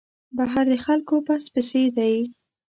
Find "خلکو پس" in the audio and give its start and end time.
0.85-1.43